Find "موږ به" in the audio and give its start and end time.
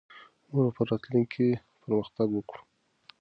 0.51-0.71